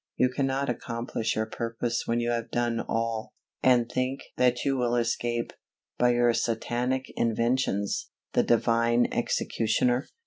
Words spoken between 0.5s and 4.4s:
accomplish your purpose when you have done all; and think you